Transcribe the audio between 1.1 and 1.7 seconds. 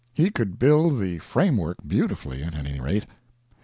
frame